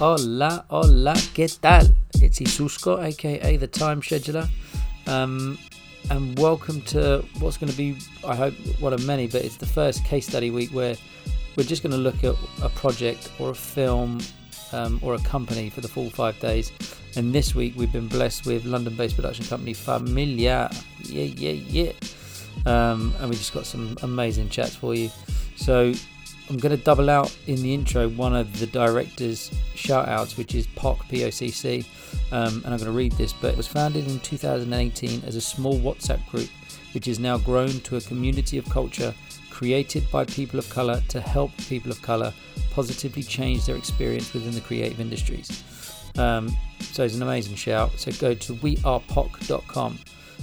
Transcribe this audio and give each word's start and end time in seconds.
Hola, 0.00 0.64
hola, 0.70 1.14
¿qué 1.34 1.46
tal? 1.60 1.94
It's 2.14 2.40
Isusko, 2.40 3.00
aka 3.00 3.56
the 3.56 3.68
Time 3.68 4.00
Scheduler, 4.00 4.48
um, 5.06 5.56
and 6.10 6.36
welcome 6.36 6.82
to 6.82 7.24
what's 7.38 7.56
going 7.56 7.70
to 7.70 7.78
be, 7.78 7.96
I 8.26 8.34
hope, 8.34 8.54
one 8.80 8.92
of 8.92 9.06
many, 9.06 9.28
but 9.28 9.44
it's 9.44 9.56
the 9.56 9.66
first 9.66 10.04
case 10.04 10.26
study 10.26 10.50
week 10.50 10.70
where 10.70 10.96
we're 11.56 11.62
just 11.62 11.84
going 11.84 11.92
to 11.92 11.98
look 11.98 12.24
at 12.24 12.34
a 12.60 12.68
project 12.70 13.30
or 13.38 13.50
a 13.50 13.54
film 13.54 14.18
um, 14.72 14.98
or 15.00 15.14
a 15.14 15.20
company 15.20 15.70
for 15.70 15.80
the 15.80 15.88
full 15.88 16.10
five 16.10 16.40
days. 16.40 16.72
And 17.14 17.32
this 17.32 17.54
week 17.54 17.74
we've 17.76 17.92
been 17.92 18.08
blessed 18.08 18.46
with 18.46 18.64
London-based 18.64 19.14
production 19.14 19.44
company 19.46 19.74
Familia, 19.74 20.70
yeah, 21.04 21.22
yeah, 21.22 21.52
yeah, 21.52 21.92
um, 22.66 23.14
and 23.20 23.30
we 23.30 23.36
just 23.36 23.54
got 23.54 23.64
some 23.64 23.96
amazing 24.02 24.48
chats 24.48 24.74
for 24.74 24.96
you. 24.96 25.08
So 25.54 25.94
I'm 26.48 26.58
going 26.58 26.76
to 26.76 26.82
double 26.82 27.08
out 27.08 27.34
in 27.46 27.62
the 27.62 27.72
intro 27.72 28.08
one 28.08 28.34
of 28.34 28.58
the 28.58 28.66
director's 28.66 29.50
shout 29.74 30.08
outs, 30.08 30.36
which 30.36 30.54
is 30.54 30.66
POC, 30.68 30.98
POCC. 31.08 31.86
Um, 32.32 32.62
and 32.64 32.74
I'm 32.74 32.78
going 32.78 32.84
to 32.84 32.92
read 32.92 33.12
this, 33.12 33.32
but 33.32 33.52
it 33.52 33.56
was 33.56 33.66
founded 33.66 34.06
in 34.08 34.20
2018 34.20 35.22
as 35.24 35.36
a 35.36 35.40
small 35.40 35.78
WhatsApp 35.80 36.26
group, 36.28 36.50
which 36.92 37.08
is 37.08 37.18
now 37.18 37.38
grown 37.38 37.70
to 37.80 37.96
a 37.96 38.00
community 38.00 38.58
of 38.58 38.68
culture 38.68 39.14
created 39.50 40.10
by 40.10 40.24
people 40.24 40.58
of 40.58 40.68
colour 40.68 41.00
to 41.08 41.20
help 41.20 41.56
people 41.68 41.90
of 41.90 42.02
colour 42.02 42.32
positively 42.72 43.22
change 43.22 43.64
their 43.64 43.76
experience 43.76 44.32
within 44.34 44.52
the 44.52 44.60
creative 44.60 45.00
industries. 45.00 45.62
Um, 46.18 46.54
so 46.80 47.04
it's 47.04 47.14
an 47.14 47.22
amazing 47.22 47.54
shout. 47.54 47.92
So 47.96 48.12
go 48.12 48.34
to 48.34 48.54
wearepoc.com. 48.54 49.98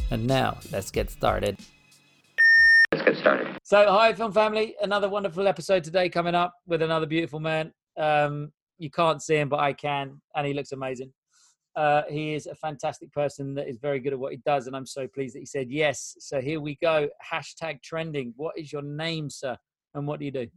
And 0.09 0.27
now 0.27 0.57
let's 0.71 0.91
get 0.91 1.09
started. 1.09 1.57
Let's 2.91 3.05
get 3.05 3.17
started. 3.17 3.57
So, 3.63 3.89
hi, 3.89 4.11
film 4.13 4.33
family. 4.33 4.75
Another 4.81 5.07
wonderful 5.07 5.47
episode 5.47 5.81
today 5.81 6.09
coming 6.09 6.35
up 6.35 6.53
with 6.67 6.81
another 6.81 7.05
beautiful 7.05 7.39
man. 7.39 7.71
Um, 7.97 8.51
you 8.79 8.89
can't 8.89 9.21
see 9.21 9.35
him, 9.35 9.47
but 9.47 9.61
I 9.61 9.71
can, 9.71 10.21
and 10.35 10.45
he 10.45 10.53
looks 10.53 10.73
amazing. 10.73 11.13
Uh, 11.73 12.01
he 12.09 12.33
is 12.33 12.47
a 12.47 12.55
fantastic 12.55 13.09
person 13.13 13.55
that 13.55 13.69
is 13.69 13.77
very 13.77 14.01
good 14.01 14.11
at 14.11 14.19
what 14.19 14.33
he 14.33 14.39
does, 14.45 14.67
and 14.67 14.75
I'm 14.75 14.85
so 14.85 15.07
pleased 15.07 15.35
that 15.35 15.39
he 15.39 15.45
said 15.45 15.71
yes. 15.71 16.17
So, 16.19 16.41
here 16.41 16.59
we 16.59 16.75
go. 16.81 17.07
Hashtag 17.31 17.81
trending. 17.81 18.33
What 18.35 18.57
is 18.57 18.73
your 18.73 18.81
name, 18.81 19.29
sir? 19.29 19.55
And 19.93 20.05
what 20.05 20.19
do 20.19 20.25
you 20.25 20.31
do? 20.31 20.47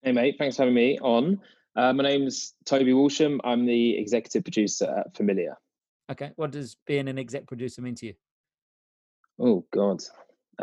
Hey, 0.00 0.12
mate. 0.12 0.36
Thanks 0.38 0.56
for 0.56 0.62
having 0.62 0.74
me 0.74 0.98
on. 1.00 1.40
Uh, 1.76 1.92
my 1.92 2.04
name's 2.04 2.54
Toby 2.64 2.94
Walsham. 2.94 3.38
I'm 3.44 3.66
the 3.66 3.98
executive 3.98 4.44
producer 4.44 4.86
at 4.86 5.14
Familia. 5.14 5.58
Okay. 6.10 6.30
What 6.36 6.52
does 6.52 6.76
being 6.86 7.08
an 7.08 7.18
exec 7.18 7.46
producer 7.46 7.82
mean 7.82 7.96
to 7.96 8.06
you? 8.06 8.14
Oh, 9.38 9.66
God. 9.72 10.02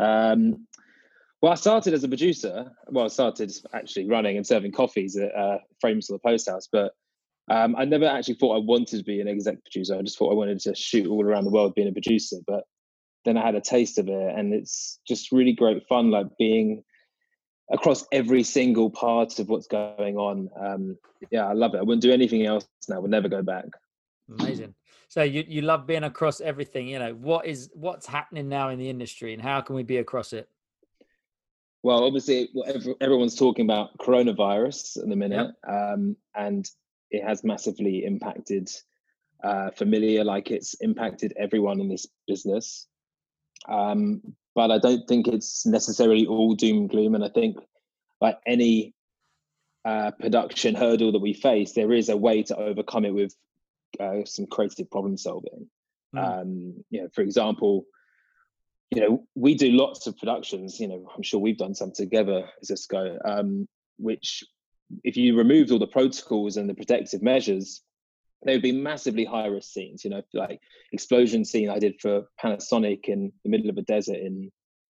Um, 0.00 0.66
well, 1.42 1.52
I 1.52 1.56
started 1.56 1.94
as 1.94 2.04
a 2.04 2.08
producer. 2.08 2.70
Well, 2.88 3.06
I 3.06 3.08
started 3.08 3.52
actually 3.72 4.08
running 4.08 4.36
and 4.36 4.46
serving 4.46 4.72
coffees 4.72 5.16
at 5.16 5.34
uh, 5.34 5.58
Frames 5.80 6.10
of 6.10 6.14
the 6.14 6.28
Post 6.28 6.48
House, 6.48 6.68
but 6.70 6.92
um, 7.50 7.74
I 7.76 7.84
never 7.84 8.06
actually 8.06 8.34
thought 8.34 8.56
I 8.56 8.64
wanted 8.64 8.98
to 8.98 9.04
be 9.04 9.20
an 9.20 9.28
exec 9.28 9.62
producer. 9.62 9.96
I 9.96 10.02
just 10.02 10.18
thought 10.18 10.30
I 10.30 10.36
wanted 10.36 10.60
to 10.60 10.74
shoot 10.74 11.06
all 11.06 11.24
around 11.24 11.44
the 11.44 11.50
world 11.50 11.74
being 11.74 11.88
a 11.88 11.92
producer. 11.92 12.36
But 12.46 12.64
then 13.24 13.36
I 13.36 13.44
had 13.44 13.54
a 13.54 13.60
taste 13.60 13.98
of 13.98 14.08
it, 14.08 14.38
and 14.38 14.52
it's 14.54 15.00
just 15.06 15.32
really 15.32 15.52
great 15.52 15.86
fun, 15.88 16.10
like 16.10 16.26
being 16.38 16.84
across 17.72 18.06
every 18.12 18.42
single 18.42 18.90
part 18.90 19.38
of 19.38 19.48
what's 19.48 19.66
going 19.66 20.16
on. 20.16 20.50
Um, 20.60 20.98
yeah, 21.30 21.46
I 21.46 21.54
love 21.54 21.74
it. 21.74 21.78
I 21.78 21.82
wouldn't 21.82 22.02
do 22.02 22.12
anything 22.12 22.44
else 22.44 22.66
now. 22.88 22.96
I 22.96 22.98
would 22.98 23.10
never 23.10 23.28
go 23.28 23.42
back. 23.42 23.66
Amazing. 24.38 24.74
So 25.10 25.24
you, 25.24 25.44
you 25.48 25.62
love 25.62 25.88
being 25.88 26.04
across 26.04 26.40
everything. 26.40 26.86
You 26.86 27.00
know 27.00 27.14
what 27.14 27.44
is 27.44 27.68
what's 27.74 28.06
happening 28.06 28.48
now 28.48 28.68
in 28.68 28.78
the 28.78 28.88
industry, 28.88 29.34
and 29.34 29.42
how 29.42 29.60
can 29.60 29.74
we 29.74 29.82
be 29.82 29.96
across 29.96 30.32
it? 30.32 30.48
Well, 31.82 32.04
obviously, 32.04 32.48
everyone's 33.00 33.34
talking 33.34 33.64
about 33.64 33.98
coronavirus 33.98 35.02
at 35.02 35.08
the 35.08 35.16
minute, 35.16 35.52
yep. 35.66 35.74
um, 35.74 36.16
and 36.36 36.64
it 37.10 37.24
has 37.24 37.42
massively 37.42 38.04
impacted 38.04 38.70
uh, 39.42 39.70
Familia, 39.72 40.22
like 40.22 40.52
it's 40.52 40.74
impacted 40.74 41.32
everyone 41.36 41.80
in 41.80 41.88
this 41.88 42.06
business. 42.28 42.86
Um, 43.68 44.20
but 44.54 44.70
I 44.70 44.78
don't 44.78 45.08
think 45.08 45.26
it's 45.26 45.66
necessarily 45.66 46.26
all 46.26 46.54
doom 46.54 46.78
and 46.78 46.90
gloom. 46.90 47.16
And 47.16 47.24
I 47.24 47.30
think, 47.30 47.56
like 48.20 48.38
any 48.46 48.94
uh, 49.84 50.12
production 50.12 50.76
hurdle 50.76 51.10
that 51.12 51.18
we 51.18 51.32
face, 51.32 51.72
there 51.72 51.92
is 51.92 52.10
a 52.10 52.16
way 52.16 52.44
to 52.44 52.56
overcome 52.56 53.04
it 53.04 53.14
with 53.14 53.34
uh, 53.98 54.24
some 54.24 54.46
creative 54.46 54.90
problem 54.90 55.16
solving. 55.16 55.68
Mm. 56.14 56.40
Um, 56.42 56.84
you 56.90 57.02
know, 57.02 57.08
for 57.14 57.22
example, 57.22 57.84
you 58.90 59.00
know, 59.00 59.26
we 59.34 59.54
do 59.54 59.70
lots 59.70 60.06
of 60.06 60.16
productions. 60.18 60.80
You 60.80 60.88
know, 60.88 61.08
I'm 61.14 61.22
sure 61.22 61.40
we've 61.40 61.58
done 61.58 61.74
some 61.74 61.92
together 61.92 62.48
Isusko, 62.64 63.18
um, 63.24 63.68
which, 63.98 64.44
if 65.04 65.16
you 65.16 65.36
removed 65.36 65.70
all 65.70 65.78
the 65.78 65.86
protocols 65.86 66.56
and 66.56 66.68
the 66.68 66.74
protective 66.74 67.22
measures, 67.22 67.82
they 68.44 68.52
would 68.52 68.62
be 68.62 68.72
massively 68.72 69.24
high 69.24 69.46
risk 69.46 69.72
scenes. 69.72 70.04
You 70.04 70.10
know, 70.10 70.22
like 70.34 70.60
explosion 70.92 71.44
scene 71.44 71.70
I 71.70 71.78
did 71.78 72.00
for 72.00 72.24
Panasonic 72.42 73.04
in 73.04 73.32
the 73.44 73.50
middle 73.50 73.70
of 73.70 73.78
a 73.78 73.82
desert 73.82 74.18
in 74.18 74.50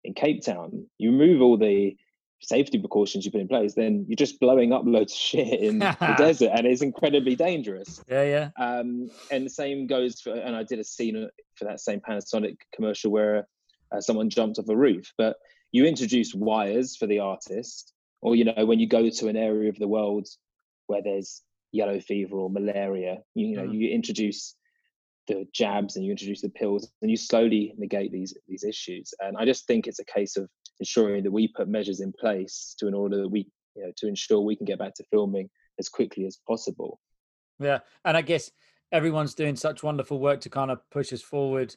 in 0.05 0.15
Cape 0.15 0.43
Town. 0.43 0.87
You 0.99 1.11
remove 1.11 1.43
all 1.43 1.59
the 1.59 1.97
safety 2.41 2.79
precautions 2.79 3.25
you 3.25 3.31
put 3.31 3.41
in 3.41 3.49
place, 3.49 3.75
then 3.75 4.05
you're 4.09 4.17
just 4.17 4.41
blowing 4.41 4.73
up 4.73 4.83
loads 4.85 5.13
of 5.13 5.19
shit 5.19 5.61
in 5.61 5.79
the 5.79 6.15
desert, 6.19 6.51
and 6.55 6.67
it's 6.67 6.83
incredibly 6.83 7.37
dangerous. 7.37 8.03
Yeah, 8.09 8.23
yeah. 8.23 8.51
Um, 8.59 9.11
and 9.31 9.47
the 9.47 9.51
same 9.51 9.87
goes 9.87 10.21
for, 10.21 10.33
and 10.33 10.57
I 10.57 10.63
did 10.63 10.79
a 10.79 10.85
scene 10.85 11.29
for 11.55 11.65
that 11.67 11.81
same 11.81 12.01
Panasonic 12.01 12.57
commercial 12.75 13.11
where 13.11 13.47
uh, 13.93 14.01
someone 14.01 14.31
jumped 14.31 14.59
off 14.59 14.69
a 14.69 14.77
roof, 14.77 15.13
but 15.19 15.37
you 15.73 15.85
introduce 15.85 16.35
wires 16.35 16.97
for 16.97 17.07
the 17.07 17.21
artist, 17.21 17.93
or 18.23 18.35
you 18.35 18.45
know 18.45 18.65
when 18.65 18.81
you 18.81 18.89
go 18.89 19.09
to 19.09 19.29
an 19.29 19.37
area 19.37 19.69
of 19.69 19.79
the 19.79 19.89
world 19.89 20.27
where 20.87 21.03
there's 21.03 21.43
yellow 21.73 22.01
fever 22.01 22.37
or 22.37 22.51
malaria, 22.51 23.19
you, 23.35 23.49
you 23.49 23.57
know 23.57 23.65
mm. 23.65 23.75
you 23.75 23.91
introduce 23.91 24.57
the 25.29 25.47
jabs 25.53 25.97
and 25.97 26.05
you 26.05 26.11
introduce 26.11 26.41
the 26.41 26.49
pills 26.49 26.91
and 27.03 27.11
you 27.11 27.17
slowly 27.17 27.75
negate 27.79 28.11
these 28.11 28.35
these 28.49 28.65
issues 28.65 29.15
and 29.21 29.37
i 29.37 29.45
just 29.45 29.67
think 29.67 29.87
it's 29.87 30.01
a 30.01 30.05
case 30.05 30.37
of 30.37 30.49
ensuring 30.81 31.23
that 31.23 31.31
we 31.31 31.49
put 31.49 31.69
measures 31.69 32.01
in 32.01 32.13
place 32.13 32.75
to 32.79 32.89
in 32.89 32.95
order 32.95 33.19
that 33.19 33.29
we 33.29 33.47
you 33.77 33.83
know 33.85 33.93
to 33.97 34.09
ensure 34.09 34.41
we 34.41 34.57
can 34.57 34.67
get 34.67 34.79
back 34.79 34.95
to 34.95 35.05
filming 35.11 35.49
as 35.79 35.89
quickly 35.89 36.27
as 36.27 36.39
possible. 36.49 37.01
Yeah 37.59 37.81
and 38.05 38.17
i 38.17 38.23
guess 38.23 38.51
everyone's 38.91 39.35
doing 39.35 39.55
such 39.55 39.83
wonderful 39.83 40.19
work 40.19 40.41
to 40.41 40.51
kind 40.51 40.71
of 40.71 40.79
push 40.91 41.13
us 41.13 41.23
forward. 41.23 41.77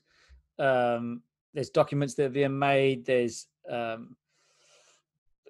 Um 0.58 1.22
there's 1.54 1.70
documents 1.70 2.16
that 2.16 2.26
are 2.26 2.30
being 2.30 2.58
made 2.58 3.06
there's 3.06 3.48
um 3.70 4.16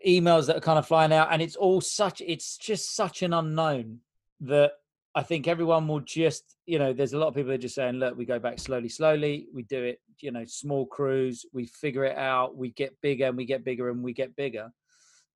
emails 0.06 0.47
that 0.47 0.58
are 0.58 0.62
kind 0.62 0.78
of 0.78 0.85
flying 0.85 1.14
out 1.14 1.30
and 1.31 1.41
it's 1.41 1.56
all 1.56 1.80
such 1.80 2.22
it's 2.22 2.58
just 2.58 2.96
such 2.96 3.22
an 3.22 3.34
unknown 3.34 4.00
that 4.41 4.74
I 5.16 5.22
think 5.22 5.47
everyone 5.47 5.88
will 5.88 6.00
just, 6.00 6.56
you 6.66 6.79
know, 6.79 6.91
there's 6.91 7.13
a 7.13 7.18
lot 7.18 7.28
of 7.28 7.35
people 7.35 7.50
that 7.50 7.56
are 7.56 7.59
just 7.59 7.75
saying, 7.75 7.96
look, 7.96 8.18
we 8.18 8.25
go 8.25 8.40
back 8.40 8.57
slowly, 8.57 8.90
slowly. 8.90 9.47
We 9.53 9.62
do 9.63 9.84
it, 9.84 10.00
you 10.22 10.31
know, 10.31 10.44
small 10.46 10.88
crews. 10.88 11.46
We 11.53 11.68
figure 11.68 12.06
it 12.06 12.18
out. 12.18 12.57
We 12.57 12.72
get 12.72 13.00
bigger 13.01 13.28
and 13.28 13.38
we 13.38 13.46
get 13.46 13.63
bigger 13.63 13.90
and 13.90 14.03
we 14.03 14.13
get 14.13 14.35
bigger. 14.35 14.72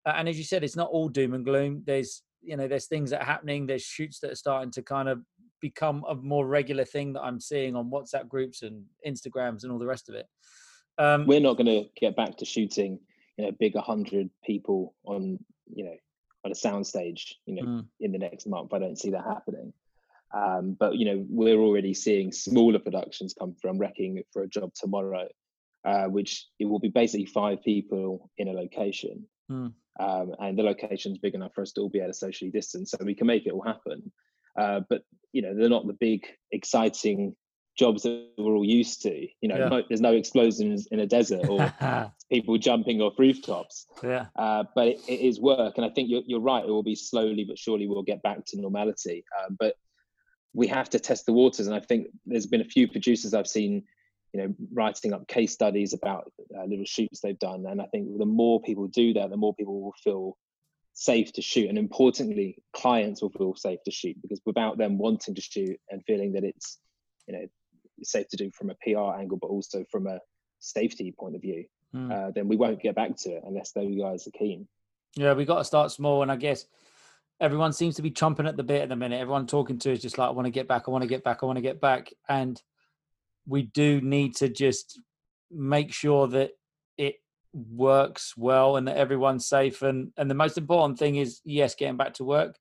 Uh, 0.05 0.13
and 0.15 0.27
as 0.27 0.37
you 0.37 0.43
said, 0.43 0.63
it's 0.63 0.75
not 0.75 0.89
all 0.89 1.09
doom 1.09 1.33
and 1.35 1.45
gloom. 1.45 1.83
There's, 1.85 2.23
you 2.41 2.57
know, 2.57 2.67
there's 2.67 2.87
things 2.87 3.11
that 3.11 3.21
are 3.21 3.25
happening. 3.25 3.67
There's 3.67 3.83
shoots 3.83 4.19
that 4.21 4.31
are 4.31 4.35
starting 4.35 4.71
to 4.71 4.81
kind 4.81 5.09
of 5.09 5.21
become 5.61 6.03
a 6.09 6.15
more 6.15 6.47
regular 6.47 6.85
thing 6.85 7.13
that 7.13 7.21
I'm 7.21 7.39
seeing 7.39 7.75
on 7.75 7.91
WhatsApp 7.91 8.27
groups 8.27 8.63
and 8.63 8.83
Instagrams 9.05 9.63
and 9.63 9.71
all 9.71 9.79
the 9.79 9.85
rest 9.85 10.09
of 10.09 10.15
it. 10.15 10.25
Um, 10.97 11.27
We're 11.27 11.39
not 11.39 11.57
going 11.57 11.67
to 11.67 11.89
get 11.99 12.15
back 12.15 12.37
to 12.37 12.45
shooting, 12.45 12.99
you 13.37 13.45
know, 13.45 13.51
big 13.59 13.75
100 13.75 14.29
people 14.43 14.95
on, 15.05 15.37
you 15.71 15.83
know, 15.83 15.95
on 16.47 16.51
a 16.51 16.55
soundstage, 16.55 17.33
you 17.45 17.55
know, 17.55 17.63
mm. 17.63 17.85
in 17.99 18.11
the 18.11 18.17
next 18.17 18.47
month. 18.47 18.73
I 18.73 18.79
don't 18.79 18.97
see 18.97 19.11
that 19.11 19.23
happening. 19.23 19.73
Um, 20.33 20.75
but 20.77 20.95
you 20.95 21.05
know, 21.05 21.25
we're 21.29 21.59
already 21.59 21.93
seeing 21.93 22.31
smaller 22.31 22.79
productions 22.79 23.33
come 23.37 23.55
from 23.61 23.79
recceing 23.79 24.23
for 24.33 24.43
a 24.43 24.47
job 24.47 24.73
tomorrow, 24.73 25.27
uh, 25.85 26.05
which 26.05 26.47
it 26.59 26.65
will 26.65 26.79
be 26.79 26.89
basically 26.89 27.25
five 27.25 27.63
people 27.63 28.29
in 28.37 28.47
a 28.47 28.53
location. 28.53 29.25
Mm. 29.51 29.73
Um, 29.99 30.35
and 30.39 30.57
the 30.57 30.63
location's 30.63 31.17
big 31.17 31.33
enough 31.33 31.53
for 31.55 31.61
us 31.61 31.71
to 31.73 31.81
all 31.81 31.89
be 31.89 31.99
able 31.99 32.09
to 32.09 32.13
socially 32.13 32.51
distance, 32.51 32.91
so 32.91 32.97
we 33.03 33.15
can 33.15 33.27
make 33.27 33.45
it 33.45 33.53
all 33.53 33.63
happen. 33.63 34.11
Uh, 34.57 34.81
but 34.89 35.03
you 35.31 35.41
know, 35.41 35.53
they're 35.55 35.69
not 35.69 35.87
the 35.87 35.93
big, 35.93 36.25
exciting 36.51 37.35
jobs 37.77 38.03
that 38.03 38.29
we're 38.37 38.55
all 38.55 38.65
used 38.65 39.01
to. 39.03 39.27
You 39.41 39.49
know, 39.49 39.57
yeah. 39.57 39.67
no, 39.69 39.83
there's 39.87 40.01
no 40.01 40.13
explosions 40.13 40.87
in 40.87 40.99
a 40.99 41.05
desert 41.05 41.47
or 41.47 41.73
people 42.31 42.57
jumping 42.57 43.01
off 43.01 43.17
rooftops. 43.17 43.85
Yeah. 44.03 44.25
Uh, 44.35 44.63
but 44.75 44.87
it, 44.87 44.99
it 45.07 45.21
is 45.21 45.39
work, 45.39 45.77
and 45.77 45.85
I 45.85 45.89
think 45.89 46.09
you're, 46.09 46.23
you're 46.25 46.41
right. 46.41 46.63
It 46.63 46.69
will 46.69 46.83
be 46.83 46.95
slowly 46.95 47.45
but 47.45 47.59
surely 47.59 47.87
we'll 47.87 48.03
get 48.03 48.21
back 48.21 48.45
to 48.47 48.59
normality. 48.59 49.23
Um, 49.39 49.55
but 49.59 49.75
we 50.53 50.67
have 50.67 50.89
to 50.91 50.99
test 50.99 51.25
the 51.25 51.33
waters, 51.33 51.67
and 51.67 51.75
I 51.75 51.79
think 51.79 52.07
there's 52.25 52.47
been 52.47 52.61
a 52.61 52.65
few 52.65 52.87
producers 52.87 53.33
I've 53.33 53.47
seen, 53.47 53.83
you 54.33 54.41
know, 54.41 54.55
writing 54.73 55.13
up 55.13 55.27
case 55.27 55.53
studies 55.53 55.93
about 55.93 56.31
uh, 56.57 56.65
little 56.65 56.85
shoots 56.85 57.21
they've 57.21 57.39
done, 57.39 57.65
and 57.67 57.81
I 57.81 57.85
think 57.85 58.17
the 58.17 58.25
more 58.25 58.61
people 58.61 58.87
do 58.87 59.13
that, 59.13 59.29
the 59.29 59.37
more 59.37 59.53
people 59.53 59.81
will 59.81 59.95
feel 60.03 60.37
safe 60.99 61.31
to 61.31 61.43
shoot 61.43 61.69
and 61.69 61.77
importantly 61.77 62.57
clients 62.73 63.21
will 63.21 63.29
feel 63.29 63.53
safe 63.53 63.77
to 63.85 63.91
shoot 63.91 64.19
because 64.19 64.41
without 64.47 64.79
them 64.79 64.97
wanting 64.97 65.35
to 65.35 65.41
shoot 65.41 65.79
and 65.91 66.03
feeling 66.07 66.33
that 66.33 66.43
it's 66.43 66.79
you 67.27 67.35
know 67.35 67.45
safe 68.03 68.27
to 68.29 68.37
do 68.37 68.51
from 68.51 68.69
a 68.69 68.75
PR 68.75 69.19
angle, 69.19 69.37
but 69.37 69.47
also 69.47 69.85
from 69.91 70.07
a 70.07 70.19
safety 70.59 71.13
point 71.17 71.35
of 71.35 71.41
view, 71.41 71.65
mm. 71.95 72.11
uh, 72.11 72.31
then 72.31 72.47
we 72.47 72.55
won't 72.55 72.81
get 72.81 72.95
back 72.95 73.15
to 73.17 73.29
it 73.31 73.43
unless 73.45 73.71
those 73.71 73.95
guys 73.95 74.27
are 74.27 74.31
keen. 74.31 74.67
Yeah, 75.15 75.33
we 75.33 75.45
got 75.45 75.57
to 75.57 75.63
start 75.63 75.91
small, 75.91 76.21
and 76.21 76.31
I 76.31 76.35
guess 76.35 76.65
everyone 77.39 77.73
seems 77.73 77.95
to 77.95 78.01
be 78.01 78.11
chomping 78.11 78.47
at 78.47 78.57
the 78.57 78.63
bit 78.63 78.81
at 78.81 78.89
the 78.89 78.95
minute. 78.95 79.19
Everyone 79.19 79.47
talking 79.47 79.77
to 79.79 79.91
is 79.91 80.01
just 80.01 80.17
like, 80.17 80.27
I 80.27 80.31
want 80.31 80.45
to 80.45 80.51
get 80.51 80.67
back, 80.67 80.83
I 80.87 80.91
want 80.91 81.03
to 81.03 81.07
get 81.07 81.23
back, 81.23 81.39
I 81.41 81.45
want 81.45 81.57
to 81.57 81.61
get 81.61 81.81
back. 81.81 82.11
And 82.27 82.61
we 83.45 83.63
do 83.63 84.01
need 84.01 84.35
to 84.37 84.49
just 84.49 84.99
make 85.51 85.93
sure 85.93 86.27
that 86.27 86.51
it 86.97 87.15
works 87.53 88.35
well 88.35 88.75
and 88.75 88.87
that 88.87 88.97
everyone's 88.97 89.47
safe. 89.47 89.81
And 89.81 90.11
and 90.17 90.29
the 90.29 90.35
most 90.35 90.57
important 90.57 90.99
thing 90.99 91.15
is, 91.15 91.41
yes, 91.45 91.75
getting 91.75 91.97
back 91.97 92.15
to 92.15 92.23
work. 92.23 92.57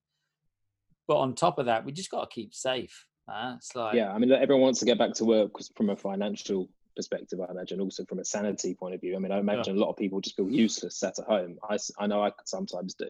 But 1.09 1.19
on 1.19 1.35
top 1.35 1.59
of 1.59 1.67
that, 1.67 1.85
we 1.85 1.93
just 1.93 2.11
got 2.11 2.29
to 2.29 2.35
keep 2.35 2.55
safe. 2.55 3.06
Uh, 3.28 3.55
it's 3.56 3.75
like, 3.75 3.94
yeah, 3.94 4.12
I 4.12 4.19
mean, 4.19 4.31
everyone 4.31 4.62
wants 4.62 4.81
to 4.81 4.87
get 4.87 4.99
back 4.99 5.14
to 5.14 5.25
work 5.25 5.50
from 5.76 5.90
a 5.90 5.96
financial 5.96 6.69
perspective, 6.94 7.40
I 7.40 7.50
imagine, 7.50 7.81
also 7.81 8.05
from 8.05 8.20
a 8.20 8.25
sanity 8.25 8.75
point 8.75 8.94
of 8.94 9.00
view. 9.00 9.17
I 9.17 9.19
mean, 9.19 9.32
I 9.32 9.38
imagine 9.38 9.76
yeah. 9.76 9.82
a 9.82 9.84
lot 9.84 9.90
of 9.90 9.96
people 9.96 10.20
just 10.20 10.37
feel 10.37 10.49
useless 10.49 10.96
sat 10.96 11.19
at 11.19 11.26
home. 11.26 11.58
I, 11.69 11.76
I 11.99 12.06
know 12.06 12.23
I 12.23 12.32
sometimes 12.44 12.94
do. 12.94 13.08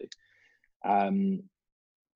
Um, 0.83 1.43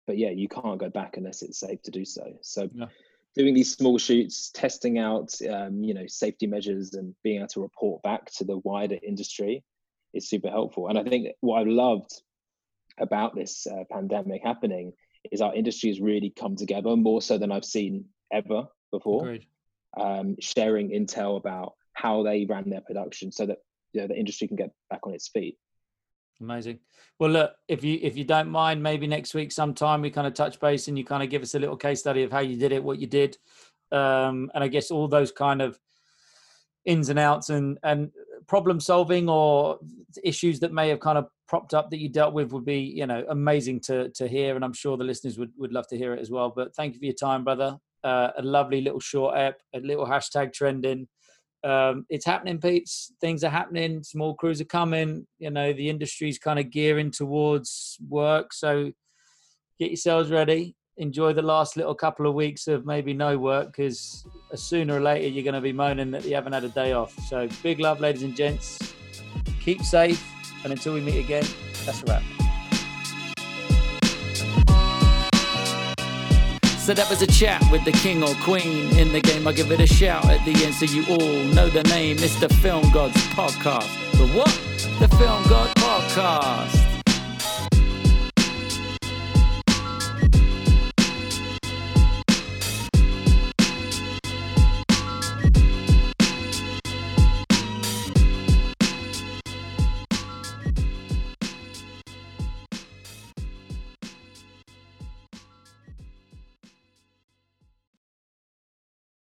but 0.07 0.17
yeah, 0.17 0.31
you 0.31 0.49
can't 0.49 0.79
go 0.79 0.89
back 0.89 1.17
unless 1.17 1.41
it's 1.41 1.59
safe 1.59 1.81
to 1.83 1.91
do 1.91 2.03
so. 2.03 2.33
So 2.41 2.69
yeah. 2.73 2.87
doing 3.35 3.53
these 3.53 3.73
small 3.73 3.97
shoots, 3.97 4.49
testing 4.49 4.97
out, 4.97 5.33
um, 5.49 5.83
you 5.83 5.93
know, 5.93 6.07
safety 6.07 6.47
measures 6.47 6.93
and 6.95 7.15
being 7.23 7.37
able 7.37 7.47
to 7.49 7.61
report 7.61 8.01
back 8.01 8.31
to 8.33 8.43
the 8.43 8.57
wider 8.57 8.97
industry 9.01 9.63
is 10.13 10.27
super 10.27 10.49
helpful. 10.49 10.87
And 10.87 10.97
I 10.97 11.03
think 11.03 11.27
what 11.39 11.61
I've 11.61 11.67
loved 11.67 12.11
about 12.97 13.35
this 13.35 13.67
uh, 13.67 13.83
pandemic 13.89 14.41
happening 14.43 14.93
is 15.31 15.41
our 15.41 15.53
industry 15.53 15.89
has 15.89 15.99
really 15.99 16.29
come 16.29 16.55
together 16.55 16.95
more 16.95 17.21
so 17.21 17.37
than 17.37 17.51
I've 17.51 17.65
seen 17.65 18.05
ever 18.31 18.67
before. 18.91 19.37
Um, 19.99 20.37
sharing 20.39 20.89
intel 20.89 21.37
about 21.37 21.73
how 21.93 22.23
they 22.23 22.45
ran 22.45 22.69
their 22.69 22.81
production 22.81 23.31
so 23.31 23.45
that 23.45 23.57
you 23.93 24.01
know, 24.01 24.07
the 24.07 24.17
industry 24.17 24.47
can 24.47 24.55
get 24.55 24.71
back 24.89 25.01
on 25.05 25.13
its 25.13 25.27
feet. 25.27 25.57
Amazing. 26.39 26.79
Well, 27.19 27.29
look, 27.29 27.53
if 27.67 27.83
you 27.83 27.99
if 28.01 28.17
you 28.17 28.23
don't 28.23 28.49
mind, 28.49 28.81
maybe 28.81 29.05
next 29.05 29.33
week 29.35 29.51
sometime 29.51 30.01
we 30.01 30.09
kind 30.09 30.25
of 30.25 30.33
touch 30.33 30.59
base 30.59 30.87
and 30.87 30.97
you 30.97 31.05
kind 31.05 31.21
of 31.21 31.29
give 31.29 31.43
us 31.43 31.53
a 31.53 31.59
little 31.59 31.77
case 31.77 31.99
study 31.99 32.23
of 32.23 32.31
how 32.31 32.39
you 32.39 32.57
did 32.57 32.71
it, 32.71 32.83
what 32.83 32.99
you 32.99 33.05
did, 33.05 33.37
um, 33.91 34.49
and 34.55 34.63
I 34.63 34.67
guess 34.67 34.89
all 34.89 35.07
those 35.07 35.31
kind 35.31 35.61
of 35.61 35.79
ins 36.85 37.09
and 37.09 37.19
outs 37.19 37.51
and 37.51 37.77
and 37.83 38.11
problem 38.47 38.79
solving 38.79 39.29
or 39.29 39.79
issues 40.23 40.59
that 40.61 40.73
may 40.73 40.89
have 40.89 40.99
kind 40.99 41.17
of 41.17 41.27
propped 41.51 41.73
up 41.73 41.89
that 41.89 41.99
you 41.99 42.07
dealt 42.09 42.33
with 42.33 42.53
would 42.53 42.65
be 42.65 42.79
you 42.79 43.05
know 43.05 43.23
amazing 43.29 43.81
to 43.81 44.09
to 44.09 44.27
hear, 44.27 44.55
and 44.55 44.63
I'm 44.63 44.73
sure 44.73 44.97
the 44.97 45.03
listeners 45.03 45.37
would 45.37 45.51
would 45.57 45.73
love 45.73 45.87
to 45.89 45.97
hear 45.97 46.13
it 46.13 46.21
as 46.21 46.31
well. 46.31 46.53
But 46.55 46.75
thank 46.75 46.93
you 46.93 46.99
for 46.99 47.05
your 47.05 47.13
time, 47.13 47.43
brother. 47.43 47.77
Uh, 48.03 48.29
a 48.37 48.41
lovely 48.41 48.81
little 48.81 48.99
short 48.99 49.37
app, 49.37 49.57
a 49.75 49.79
little 49.79 50.07
hashtag 50.07 50.53
trending 50.53 51.07
um, 51.63 52.05
it's 52.09 52.25
happening, 52.25 52.59
Pete's. 52.59 53.13
Things 53.21 53.43
are 53.43 53.49
happening. 53.49 54.03
Small 54.03 54.33
crews 54.33 54.61
are 54.61 54.65
coming. 54.65 55.27
You 55.39 55.51
know, 55.51 55.73
the 55.73 55.89
industry's 55.89 56.39
kind 56.39 56.59
of 56.59 56.71
gearing 56.71 57.11
towards 57.11 57.97
work. 58.07 58.53
So 58.53 58.91
get 59.79 59.91
yourselves 59.91 60.31
ready. 60.31 60.75
Enjoy 60.97 61.33
the 61.33 61.41
last 61.41 61.77
little 61.77 61.95
couple 61.95 62.27
of 62.27 62.35
weeks 62.35 62.67
of 62.67 62.85
maybe 62.85 63.13
no 63.13 63.37
work 63.37 63.67
because 63.67 64.25
sooner 64.55 64.95
or 64.95 64.99
later 64.99 65.27
you're 65.27 65.43
going 65.43 65.55
to 65.55 65.61
be 65.61 65.73
moaning 65.73 66.11
that 66.11 66.25
you 66.25 66.35
haven't 66.35 66.53
had 66.53 66.63
a 66.63 66.69
day 66.69 66.93
off. 66.93 67.17
So 67.27 67.47
big 67.63 67.79
love, 67.79 67.99
ladies 67.99 68.23
and 68.23 68.35
gents. 68.35 68.79
Keep 69.61 69.83
safe. 69.83 70.40
And 70.63 70.71
until 70.71 70.93
we 70.93 71.01
meet 71.01 71.19
again, 71.19 71.45
that's 71.85 72.03
a 72.03 72.05
wrap. 72.05 72.23
So 76.81 76.95
that 76.95 77.07
was 77.09 77.21
a 77.21 77.27
chat 77.27 77.63
with 77.71 77.85
the 77.85 77.91
king 77.91 78.23
or 78.23 78.33
queen. 78.41 78.97
In 78.97 79.13
the 79.13 79.21
game, 79.21 79.47
I 79.47 79.53
give 79.53 79.71
it 79.71 79.79
a 79.79 79.87
shout 79.87 80.25
at 80.25 80.43
the 80.45 80.65
end 80.65 80.73
so 80.73 80.85
you 80.85 81.05
all 81.07 81.43
know 81.53 81.69
the 81.69 81.83
name. 81.83 82.17
It's 82.19 82.39
the 82.39 82.49
Film 82.49 82.91
Gods 82.91 83.15
Podcast. 83.27 83.87
The 84.13 84.27
what? 84.35 84.49
The 84.99 85.07
Film 85.15 85.43
God 85.47 85.73
Podcast. 85.75 86.90